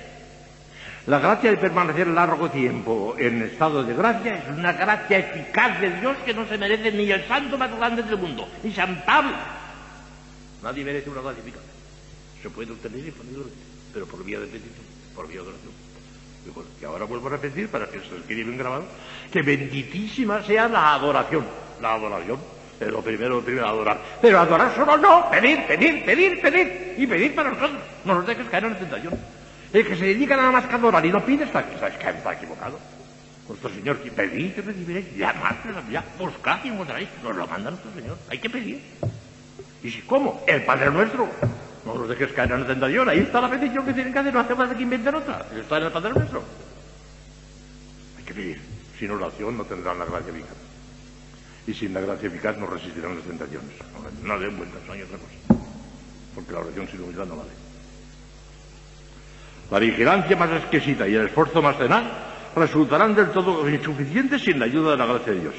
[1.07, 5.91] La gracia de permanecer largo tiempo en estado de gracia es una gracia eficaz de
[5.99, 9.33] Dios que no se merece ni el santo más grande del mundo, ni San Pablo.
[10.63, 11.63] Nadie merece una gracia eficaz.
[12.41, 13.57] Se puede obtener infaliblemente,
[13.93, 14.85] pero por vía de petición,
[15.17, 15.73] por vía de oración.
[16.81, 18.85] Y ahora vuelvo a repetir para que se quede bien grabado,
[19.33, 21.45] que benditísima sea la adoración.
[21.81, 22.39] La adoración
[22.79, 24.01] es lo primero, lo primero, adorar.
[24.21, 26.95] Pero adorar solo no, pedir, pedir, pedir, pedir.
[26.97, 27.81] Y pedir para nosotros.
[28.05, 29.42] No nos dejes caer en la tentación.
[29.73, 32.79] El que se dedica que a adorar y no pide está, está, está equivocado.
[33.49, 35.57] Nuestro Señor, pedid y recibiréis, llamad,
[35.91, 37.09] ya, buscad y encontraréis.
[37.23, 38.19] Nos lo manda nuestro Señor.
[38.31, 38.83] Hay que pedir.
[39.83, 40.45] ¿Y si cómo?
[40.47, 41.29] El Padre Nuestro.
[41.85, 43.09] No los dejes caer en la tentación.
[43.09, 44.33] Ahí está la petición que tienen que hacer.
[44.33, 45.47] No hace falta que inventen otra.
[45.55, 46.45] Está en el Padre Nuestro.
[48.19, 48.61] Hay que pedir.
[48.99, 50.57] Sin oración no tendrán la gracia eficaz.
[51.67, 53.71] Y sin la gracia eficaz no resistirán las tentaciones.
[54.23, 55.63] No, den vueltas, no hay otra cosa.
[56.35, 57.62] Porque la oración sin humildad no vale.
[59.73, 62.05] La vigilancia más exquisita y el esfuerzo más tenaz
[62.55, 65.55] resultarán del todo insuficientes sin la ayuda de la gracia de Dios.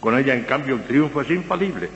[0.00, 1.88] Con ella, en cambio, el triunfo es infalible.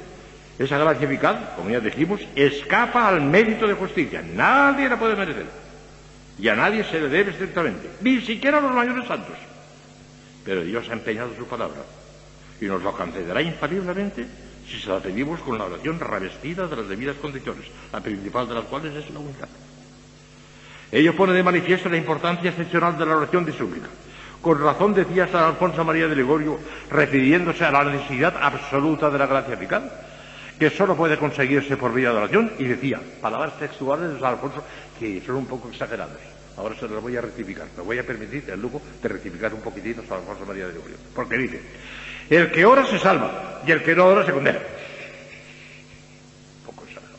[0.56, 4.22] Esa gracia eficaz, como ya dijimos, escapa al mérito de justicia.
[4.22, 5.46] Nadie la puede merecer.
[6.38, 9.34] Y a nadie se le debe estrictamente, ni siquiera a los mayores santos.
[10.44, 11.82] Pero Dios ha empeñado su palabra
[12.60, 14.24] y nos lo concederá infaliblemente
[14.64, 18.54] si se la pedimos con la oración revestida de las debidas condiciones, la principal de
[18.54, 19.48] las cuales es la humildad.
[20.92, 23.88] Ello pone de manifiesto la importancia excepcional de la oración de súplica.
[24.40, 29.27] Con razón decía San Alfonso María de Ligorio, refiriéndose a la necesidad absoluta de la
[29.27, 29.83] gracia eficaz,
[30.59, 34.62] que solo puede conseguirse por vía de oración, y decía, palabras textuales de San Alfonso
[34.99, 36.16] que son un poco exageradas.
[36.57, 37.66] Ahora se las voy a rectificar.
[37.77, 40.75] Me voy a permitir el lujo de rectificar un poquitito a San Alfonso María de
[40.75, 40.96] Ligorio.
[41.14, 41.61] Porque dice,
[42.31, 44.61] el que ora se salva y el que no ora se condena.
[46.61, 47.18] Un poco exagerado.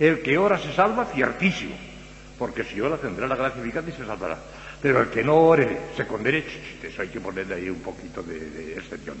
[0.00, 1.89] El que ora se salva, ciertísimo
[2.40, 4.38] porque si ora tendrá la gracia eficaz y se salvará.
[4.80, 6.42] Pero el que no ore se condene,
[6.82, 9.18] eso hay que ponerle ahí un poquito de, excepción.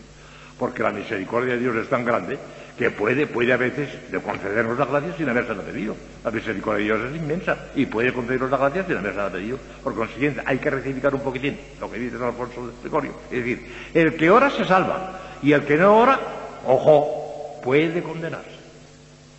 [0.58, 2.38] Porque la misericordia de Dios es tan grande
[2.78, 3.90] que puede, puede a veces
[4.24, 5.94] concedernos la gracia sin haberse pedido.
[6.24, 9.58] La misericordia de Dios es inmensa y puede concedernos la gracia sin haberse pedido.
[9.84, 13.12] Por consiguiente, hay que rectificar un poquitín lo que dice San Alfonso de Gregorio.
[13.30, 16.18] Es decir, el que ora se salva y el que no ora,
[16.66, 18.48] ojo, puede condenarse.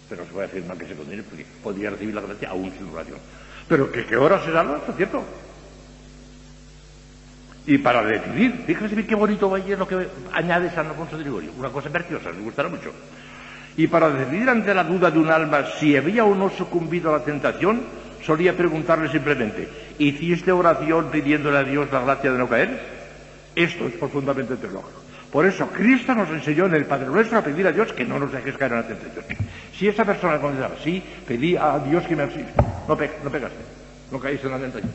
[0.08, 2.88] Pero se puede decir mal que se condene porque podría recibir la gracia aún sin
[2.90, 3.18] oración.
[3.72, 5.24] Pero que, qué hora se salva, es cierto.
[7.66, 11.54] Y para decidir, fíjense bien qué bonito vaya lo que añade San Alfonso de Ligorio,
[11.58, 12.92] una cosa preciosa, me gustará mucho.
[13.78, 17.20] Y para decidir ante la duda de un alma si había o no sucumbido a
[17.20, 17.84] la tentación,
[18.26, 22.78] solía preguntarle simplemente, ¿hiciste oración pidiéndole a Dios la gracia de no caer?
[23.56, 25.01] Esto es profundamente teológico.
[25.32, 28.20] Por eso Cristo nos enseñó en el Padre Nuestro a pedir a Dios que no
[28.20, 29.26] nos dejes caer en la tentación.
[29.74, 32.52] Si esa persona contestaba, sí, pedí a Dios que me auxilie,
[32.88, 33.64] no, no pegaste,
[34.12, 34.92] no caíste en la tentación.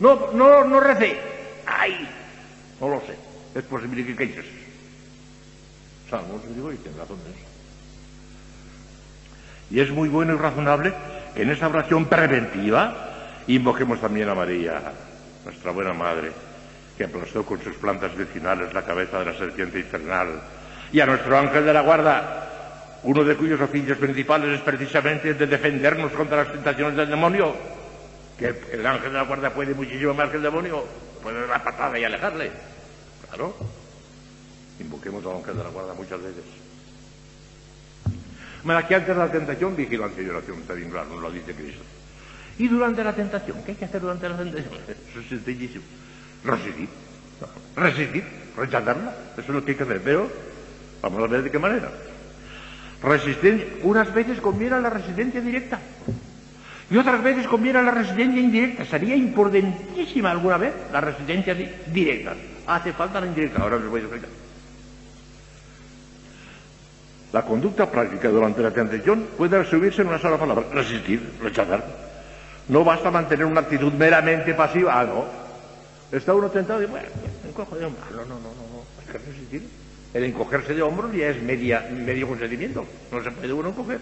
[0.00, 1.18] No, no, no recé.
[1.66, 2.08] ¡Ay!
[2.80, 3.14] No lo sé.
[3.54, 4.44] Es posible que caigas.
[6.08, 7.48] Salmos, digo, y tiene razón de eso.
[9.70, 10.94] Y es muy bueno y razonable
[11.34, 14.80] que en esa oración preventiva invoquemos también a María,
[15.44, 16.32] nuestra buena madre,
[16.98, 20.42] que aplastó con sus plantas vecinales la cabeza de la serpiente infernal,
[20.90, 25.38] y a nuestro ángel de la guarda, uno de cuyos oficios principales es precisamente el
[25.38, 27.54] de defendernos contra las tentaciones del demonio,
[28.36, 30.84] que el ángel de la guarda puede muchísimo más que el demonio,
[31.22, 32.50] puede dar la patada y alejarle.
[33.28, 33.54] Claro.
[34.80, 36.44] Invoquemos al ángel de la guarda muchas veces.
[38.64, 41.54] Bueno, aquí antes de la tentación, vigilancia y oración, está bien claro, nos lo dice
[41.54, 41.82] Cristo.
[42.58, 44.74] Y durante la tentación, ¿qué hay que hacer durante la tentación?
[45.10, 45.84] Eso es sencillísimo
[46.44, 46.88] resistir.
[47.76, 48.24] Resistir,
[48.56, 49.14] rechazarla.
[49.32, 50.00] Eso es lo que hay que hacer.
[50.02, 50.30] Pero
[51.02, 51.90] vamos a ver de qué manera.
[53.02, 53.66] Resistencia.
[53.82, 55.78] Unas veces conviene la resistencia directa.
[56.90, 58.84] Y otras veces conviene la resistencia indirecta.
[58.84, 62.34] Sería importantísima alguna vez la resistencia directa.
[62.66, 63.62] Hace falta la indirecta.
[63.62, 64.30] Ahora os voy a explicar.
[67.32, 70.64] La conducta práctica durante la tentación puede resumirse en una sola palabra.
[70.72, 71.84] Resistir, rechazar.
[72.68, 74.98] No basta mantener una actitud meramente pasiva.
[74.98, 75.47] Ah, no.
[76.10, 77.06] Está uno tentado y bueno,
[77.46, 78.10] encojo de hombros.
[78.10, 79.62] No, no, no, no, hay que resistir.
[80.14, 82.86] El encogerse de hombros ya es media, medio consentimiento.
[83.12, 84.00] No se puede uno encoger.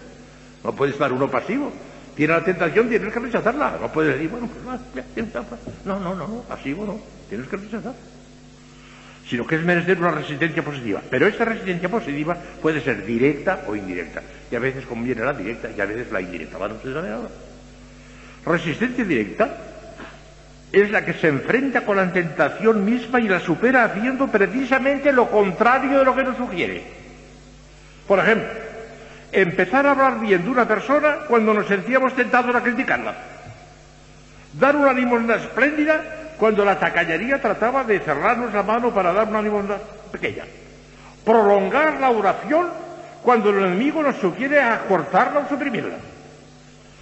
[0.63, 1.71] No puede estar uno pasivo.
[2.15, 3.77] Tiene la tentación, tienes que rechazarla.
[3.81, 5.05] No puedes decir, bueno, pues
[5.85, 6.99] no, no, no, no, pasivo no.
[7.29, 7.93] Tienes que rechazar.
[9.29, 11.01] sino que es merecer una resistencia positiva.
[11.09, 14.23] Pero esta resistencia positiva puede ser directa o indirecta.
[14.49, 16.57] Y a veces conviene la directa y a veces la indirecta.
[16.57, 17.29] ¿Van ustedes a ver ahora?
[18.45, 19.66] Resistencia directa
[20.71, 25.29] es la que se enfrenta con la tentación misma y la supera haciendo precisamente lo
[25.29, 26.83] contrario de lo que nos sugiere.
[28.07, 28.49] Por ejemplo,
[29.31, 33.15] empezar a hablar bien de una persona cuando nos sentíamos tentados a criticarla.
[34.53, 39.41] Dar una limosna espléndida cuando la tacañería trataba de cerrarnos la mano para dar una
[39.41, 39.77] limosna
[40.11, 40.43] pequeña.
[41.23, 42.67] Prolongar la oración
[43.23, 45.95] cuando el enemigo nos sugiere acortarla o suprimirla.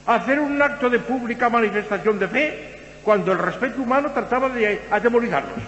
[0.07, 2.74] Hacer un acto de pública manifestación de fe
[3.05, 5.63] cuando el respeto humano trataba de atemorizarnos.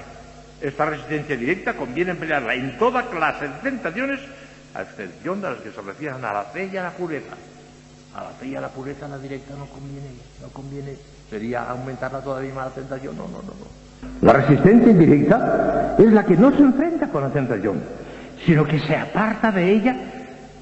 [0.60, 4.20] Esta resistencia directa conviene emplearla en toda clase de tentaciones,
[4.74, 7.36] a excepción de las que se refieren a la fe y a la pureza.
[8.16, 10.10] A la fe y a la pureza la directa no conviene,
[10.42, 10.96] no conviene
[11.30, 13.16] sería aumentarla todavía más la tentación.
[13.16, 14.26] No, no, no, no.
[14.26, 17.84] La resistencia indirecta es la que no se enfrenta con la tentación,
[18.44, 19.96] sino que se aparta de ella,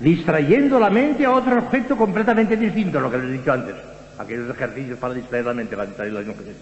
[0.02, 3.95] distrayendo la mente a otro objeto completamente distinto a lo que les he dicho antes.
[4.18, 6.56] Aquellos ejercicios para distraer la mente, para distraer la mente.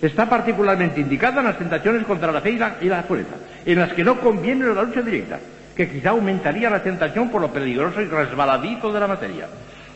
[0.00, 3.78] Está particularmente indicada en las tentaciones contra la fe y la, y la pureza, en
[3.78, 5.38] las que no conviene la lucha directa,
[5.76, 9.46] que quizá aumentaría la tentación por lo peligroso y resbaladizo de la materia.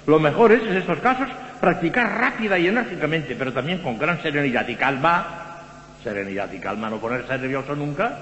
[0.07, 1.29] Lo mejor es, en estos casos,
[1.61, 5.41] practicar rápida y enérgicamente, pero también con gran serenidad y calma.
[6.03, 8.19] Serenidad y calma, no ponerse nervioso nunca.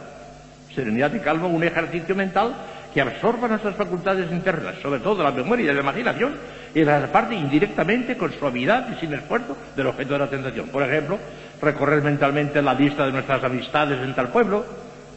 [0.72, 2.55] Serenidad y calma, un ejercicio mental
[2.92, 6.35] que absorba nuestras facultades internas, sobre todo la memoria y la imaginación,
[6.74, 10.68] y las parte indirectamente con suavidad y sin esfuerzo del objeto de la tentación.
[10.68, 11.18] Por ejemplo,
[11.61, 14.64] recorrer mentalmente la lista de nuestras amistades en tal pueblo,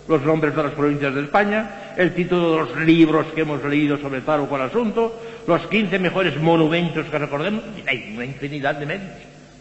[0.07, 3.97] los nombres de las provincias de España, el título de los libros que hemos leído
[3.97, 8.75] sobre tal o cual asunto, los 15 mejores monumentos que recordemos, y hay una infinidad
[8.75, 9.11] de medios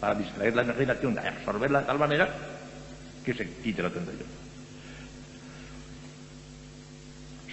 [0.01, 2.29] para distraer la imaginación, absorberla de tal manera
[3.25, 4.44] que se quite la tentación.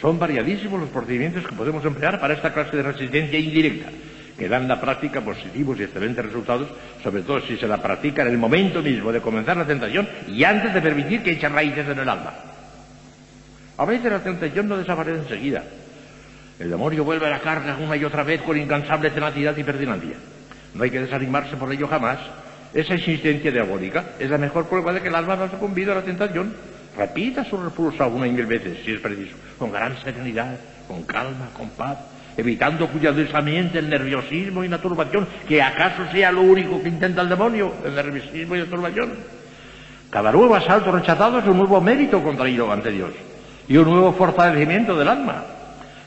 [0.01, 3.89] Son variadísimos los procedimientos que podemos emplear para esta clase de resistencia indirecta,
[4.37, 6.69] que dan la práctica positivos y excelentes resultados,
[7.03, 10.43] sobre todo si se la practica en el momento mismo de comenzar la tentación y
[10.43, 12.33] antes de permitir que eche raíces en el alma.
[13.77, 15.63] A veces la tentación no desaparece enseguida.
[16.59, 20.15] El demonio vuelve a la carga una y otra vez con incansable tenacidad y pertinacia.
[20.73, 22.17] No hay que desanimarse por ello jamás.
[22.73, 25.95] Esa insistencia diabólica es la mejor prueba de que el alma no se convida a
[25.95, 26.53] la tentación.
[26.97, 30.55] Repita su repulsa una y mil veces, si es preciso, con gran serenidad,
[30.87, 31.97] con calma, con paz,
[32.35, 37.29] evitando cuidadosamente el nerviosismo y la turbación, que acaso sea lo único que intenta el
[37.29, 39.13] demonio, el nerviosismo y la turbación.
[40.09, 43.11] Cada nuevo asalto rechazado es un nuevo mérito contraído ante Dios
[43.67, 45.43] y un nuevo fortalecimiento del alma.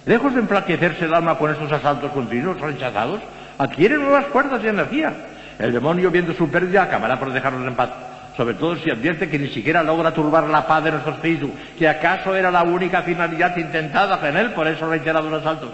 [0.05, 3.21] Lejos de enflaquecerse el alma con estos asaltos continuos rechazados,
[3.57, 5.15] adquiere nuevas fuerzas y energía.
[5.59, 7.91] El demonio, viendo su pérdida, acabará por dejarnos en paz.
[8.37, 11.89] Sobre todo si advierte que ni siquiera logra turbar la paz de nuestro espíritu, que
[11.89, 15.71] acaso era la única finalidad intentada en él, por eso reiterados los asaltos.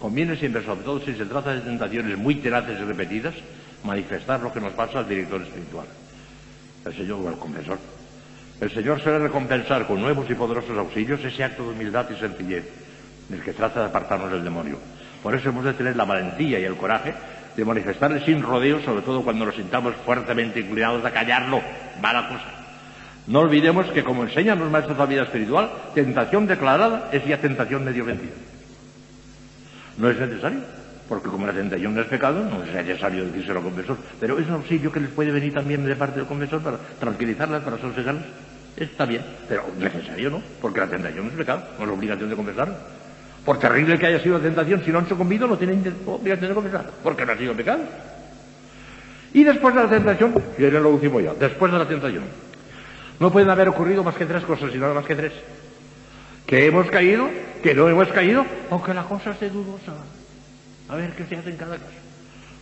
[0.00, 3.34] Conviene siempre, sobre todo si se trata de tentaciones muy tenaces y repetidas,
[3.84, 5.86] manifestar lo que nos pasa al director espiritual,
[6.86, 7.78] el Señor o el confesor.
[8.60, 12.64] El Señor suele recompensar con nuevos y poderosos auxilios ese acto de humildad y sencillez
[13.28, 14.78] del que trata de apartarnos del demonio.
[15.22, 17.14] Por eso hemos de tener la valentía y el coraje
[17.56, 21.60] de manifestarle sin rodeos, sobre todo cuando nos sintamos fuertemente inclinados a callarlo.
[22.00, 22.60] Mala cosa.
[23.26, 27.40] No olvidemos que, como enseñan los maestros de la vida espiritual, tentación declarada es ya
[27.40, 28.34] tentación medio vencida.
[29.98, 30.60] No es necesario,
[31.08, 34.46] porque como la tentación no es pecado, no es necesario decírselo al confesor, pero es
[34.48, 38.24] un auxilio que les puede venir también de parte del confesor para tranquilizarlas, para sosegarlas.
[38.76, 42.74] Está bien, pero necesario no, porque la tentación es pecado, no es obligación de confesarlo.
[43.44, 45.92] Por terrible que haya sido la tentación, si no han sucumbido, no tienen de
[46.54, 47.80] confesar, porque no ha sido pecado.
[49.32, 52.24] Y después de la tentación, viene lo último ya, después de la tentación.
[53.18, 55.32] No pueden haber ocurrido más que tres cosas, y nada más que tres.
[56.46, 57.28] Que hemos caído,
[57.62, 59.94] que no hemos caído, o que la cosa esté dudosa.
[60.88, 61.92] A ver qué se hace en cada caso.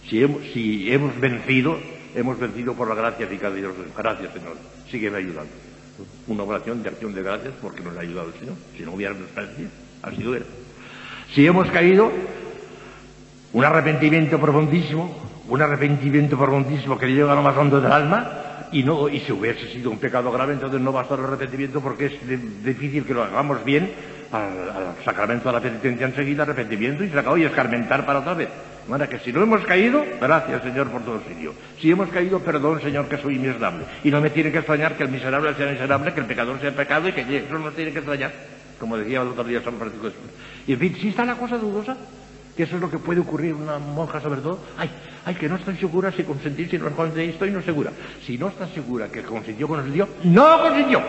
[0.09, 1.79] Si hemos, si hemos vencido,
[2.15, 3.75] hemos vencido por la gracia eficaz de Dios.
[3.97, 4.57] Gracias, Señor.
[4.91, 5.51] Sígueme ayudando
[6.27, 8.55] una oración de acción de gracias porque nos ha ayudado el Señor.
[8.77, 9.71] Si no hubiéramos perdido,
[10.03, 10.45] así lo era.
[11.35, 12.11] Si hemos caído,
[13.53, 15.15] un arrepentimiento profundísimo,
[15.49, 19.33] un arrepentimiento profundísimo que llega a lo más hondo del alma, y no, y si
[19.33, 23.23] hubiese sido un pecado grave, entonces no basta el arrepentimiento porque es difícil que lo
[23.23, 23.91] hagamos bien
[24.33, 28.49] al, sacramento de la penitencia enseguida, arrepentimiento y se acabó y escarmentar para otra vez.
[28.87, 31.53] Bueno, que si no hemos caído, gracias Señor por todo sitio.
[31.81, 33.85] Si hemos caído, perdón Señor que soy miserable.
[34.03, 36.73] Y no me tiene que extrañar que el miserable sea miserable, que el pecador sea
[36.73, 38.33] pecado y que eso no tiene que extrañar.
[38.79, 40.15] Como decía el otro día San Francisco de
[40.67, 41.97] Y en fin, si está la cosa dudosa,
[42.57, 44.59] que eso es lo que puede ocurrir una monja sobre todo.
[44.77, 44.91] Ay,
[45.25, 47.93] ay, que no estoy segura si consentir, si no consentir, estoy no segura.
[48.25, 51.03] Si no está segura que consentió, consentió, no consentió.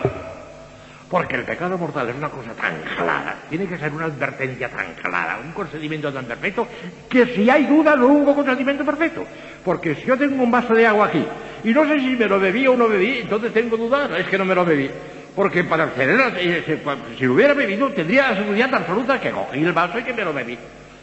[1.10, 4.94] Porque el pecado mortal es una cosa tan clara, tiene que ser una advertencia tan
[4.94, 6.68] clara, un consentimiento tan perfecto,
[7.08, 9.24] que si hay duda no hubo consentimiento perfecto.
[9.64, 11.26] Porque si yo tengo un vaso de agua aquí
[11.64, 14.38] y no sé si me lo bebí o no bebí, entonces tengo duda, es que
[14.38, 14.88] no me lo bebí.
[15.34, 16.82] Porque para acceder, eh,
[17.18, 20.24] si lo hubiera bebido, tendría la seguridad absoluta que cogí el vaso y que me
[20.24, 20.58] lo bebí.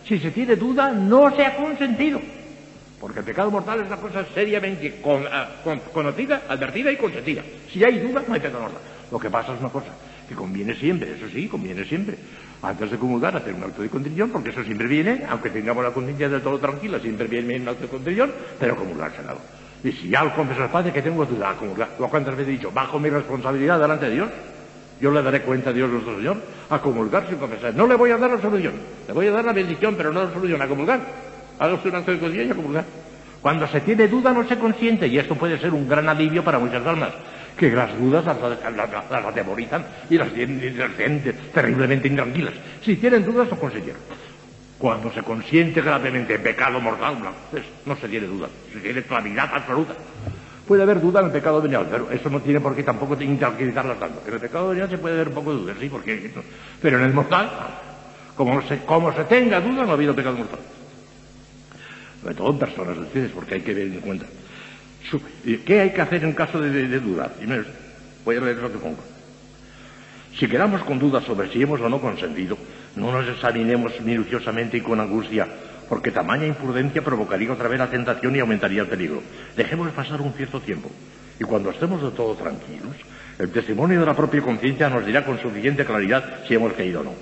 [0.05, 2.21] Si se tiene duda, no se ha consentido.
[2.99, 5.01] Porque el pecado mortal es una cosa seriamente
[5.31, 5.49] ah,
[5.93, 7.43] conocida, advertida y consentida.
[7.71, 8.81] Si hay duda, no hay pecado mortal.
[9.11, 9.87] Lo que pasa es una cosa,
[10.27, 12.17] que conviene siempre, eso sí, conviene siempre,
[12.61, 15.91] antes de comulgar, hacer un acto de contrición, porque eso siempre viene, aunque tengamos la
[15.91, 19.39] conciencia del todo tranquila, siempre viene un acto de contrición, pero comulgarse lado.
[19.83, 21.55] Y si ya al confesar padre que tengo duda,
[21.99, 24.29] lo cuántas veces he dicho, bajo mi responsabilidad delante de Dios,
[24.99, 26.37] yo le daré cuenta a Dios nuestro Señor
[26.69, 27.73] a comulgar sin confesar.
[27.75, 28.73] No le voy a dar la solución,
[29.07, 30.99] le voy a dar la bendición, pero no la solución, a comulgar.
[31.59, 32.85] Haga usted un de conciencia y a comulgar.
[33.41, 36.57] Cuando se tiene duda no se consiente y esto puede ser un gran alivio para
[36.57, 37.13] muchas almas
[37.57, 42.53] que las dudas las, atemorizan y las tienen, terriblemente intranquilas.
[42.83, 44.01] Si tienen dudas, no consiguieron.
[44.77, 47.17] Cuando se consiente gravemente pecado mortal,
[47.85, 49.93] no, se tiene duda, se tiene claridad absoluta.
[50.67, 53.99] Puede haber duda en el pecado venial, pero eso no tiene por qué tampoco intranquilizarlas
[53.99, 54.21] tanto.
[54.27, 56.31] En el pecado venial se puede haber un poco de duda, sí, porque...
[56.81, 57.49] Pero en el mortal,
[58.35, 60.59] como se, como se tenga duda, no ha habido pecado mortal.
[62.21, 64.25] Sobre todo en personas ustedes, porque hay que ver en cuenta.
[65.65, 67.33] ¿Qué hay que hacer en caso de, dudar?
[68.25, 69.03] voy a leer lo que pongo.
[70.37, 72.57] Si quedamos con dudas sobre si hemos o no consentido,
[72.97, 75.47] no nos examinemos minuciosamente y con angustia,
[75.87, 79.21] porque tamaña imprudencia provocaría otra vez la tentación y aumentaría el peligro.
[79.55, 80.89] Dejemos pasar un cierto tiempo,
[81.39, 82.95] y cuando estemos de todo tranquilos,
[83.39, 87.03] el testimonio de la propia conciencia nos dirá con suficiente claridad si hemos caído o
[87.03, 87.13] no.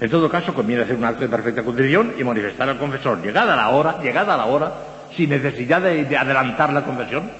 [0.00, 3.56] En todo caso, conviene hacer un acto de perfecta contrición y manifestar al confesor, llegada
[3.56, 4.72] la hora, llegada la hora,
[5.16, 7.30] sin necesidad de, adelantar la confesión,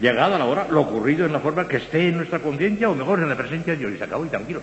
[0.00, 3.20] llegada la hora, lo ocurrido en la forma que esté en nuestra conciencia o mejor
[3.20, 4.62] en la presencia de Dios y se acabó y tranquilos.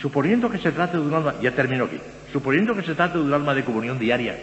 [0.00, 1.98] Suponiendo que se trate de un alma, ya termino aquí,
[2.32, 4.36] suponiendo que se trate de un alma de comunión diaria,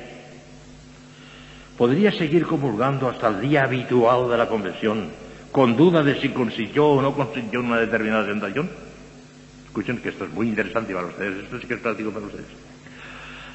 [1.77, 5.09] ¿podría seguir comulgando hasta el día habitual de la confesión
[5.51, 8.69] con duda de si consintió o no consintió una determinada tentación?
[9.65, 12.45] Escuchen que esto es muy interesante para ustedes, esto sí que es práctico para ustedes.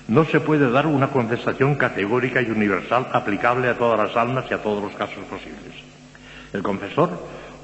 [0.09, 4.55] No se puede dar una contestación categórica y universal aplicable a todas las almas y
[4.55, 5.73] a todos los casos posibles.
[6.53, 7.11] El confesor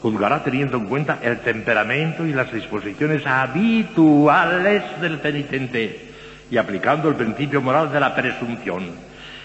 [0.03, 6.09] juzgará teniendo en cuenta el temperamento y las disposiciones habituales del penitente
[6.51, 8.90] y aplicando el principio moral de la presunción.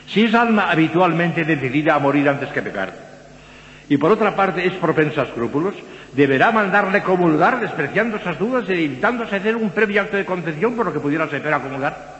[0.08, 2.94] Si es alma habitualmente decidida a morir antes que pecar,
[3.90, 5.76] y por otra parte es propensa a escrúpulos,
[6.14, 10.86] deberá mandarle comulgar despreciando esas dudas y evitándose hacer un previo acto de concepción por
[10.86, 12.13] lo que pudiera ser a comulgar.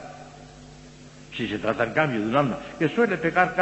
[1.36, 3.54] Si se trata, en cambio, de un alma que suele pecar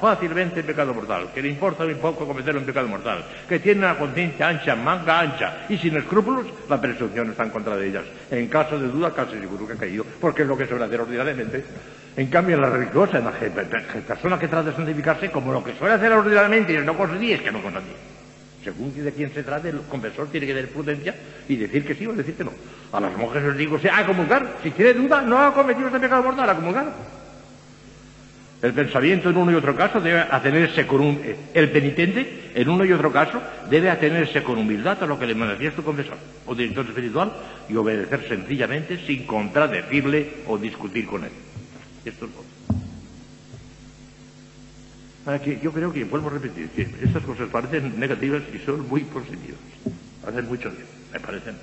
[0.00, 3.80] fácilmente el pecado mortal, que le importa muy poco cometer un pecado mortal, que tiene
[3.80, 8.04] una conciencia ancha, manga ancha y sin escrúpulos, la presunción está en contra de ellas.
[8.30, 11.00] En caso de duda, casi seguro que ha caído, porque es lo que suele hacer
[11.00, 11.64] ordinariamente.
[12.16, 15.94] En cambio, en la religiosa, la persona que trata de santificarse, como lo que suele
[15.94, 18.17] hacer ordinariamente y no conseguir, es que no conseguir
[18.62, 21.14] según de quién se trate, el confesor tiene que tener prudencia
[21.48, 22.52] y decir que sí o decir que no.
[22.92, 24.58] A las monjas les digo, a comulgar.
[24.62, 26.92] Si tiene duda, no ha cometido este pecado mortal, a comulgar.
[28.60, 31.20] El pensamiento en uno y otro caso debe atenerse con un...
[31.54, 33.40] El penitente, en uno y otro caso,
[33.70, 37.32] debe atenerse con humildad a lo que le manifiesta su confesor o director espiritual
[37.68, 41.30] y obedecer sencillamente sin contradecirle o discutir con él.
[42.04, 42.57] Esto es
[45.36, 49.02] que yo creo que, vuelvo a repetir, que estas cosas parecen negativas y son muy
[49.02, 49.60] positivas.
[50.26, 51.56] Hacen mucho bien, me parecen.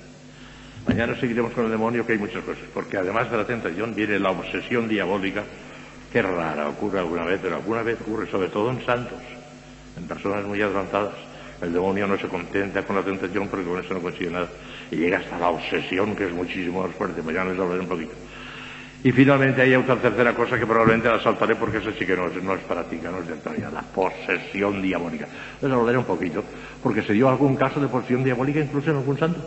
[0.86, 4.20] Mañana seguiremos con el demonio, que hay muchas cosas, porque además de la tentación viene
[4.20, 5.42] la obsesión diabólica,
[6.12, 9.18] que rara, ocurre alguna vez, pero alguna vez ocurre, sobre todo en santos,
[9.96, 11.14] en personas muy adelantadas.
[11.60, 14.48] El demonio no se contenta con la tentación porque con eso no consigue nada.
[14.90, 17.22] Y llega hasta la obsesión, que es muchísimo más fuerte.
[17.22, 18.12] Mañana les hablaré un poquito.
[19.06, 22.26] Y finalmente hay otra tercera cosa que probablemente la saltaré porque eso sí que no
[22.26, 25.28] es, no es práctica, no es de actualidad, la posesión diabólica.
[25.62, 26.42] Les hablaré un poquito,
[26.82, 29.38] porque se dio algún caso de posesión diabólica incluso en algún santo.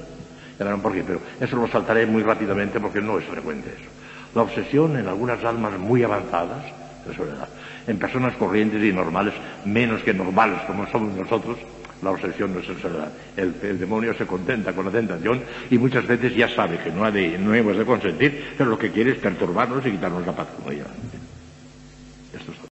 [0.57, 3.89] Ya verán por qué, pero eso lo saltaré muy rápidamente porque no es frecuente eso.
[4.33, 6.63] La obsesión en algunas almas muy avanzadas,
[7.11, 7.49] eso verdad,
[7.85, 9.33] en personas corrientes y normales,
[9.65, 11.57] menos que normales como somos nosotros,
[12.01, 13.11] la obsesión no es soledad.
[13.35, 17.05] El, el, demonio se contenta con la tentación y muchas veces ya sabe que no,
[17.07, 20.85] hemos de consentir, pero lo que quiere es perturbarnos y quitarnos la paz, como ella.